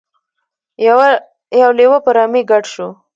یو 1.61 1.69
لیوه 1.77 1.97
په 2.05 2.09
رمې 2.17 2.41
ګډ 2.51 2.63
شو. 2.73 2.87